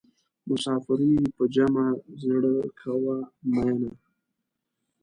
مسافري 0.49 1.15
په 1.35 1.43
جمع 1.55 1.87
زړه 2.21 2.53
کوه 2.81 3.17
مینه. 3.53 3.91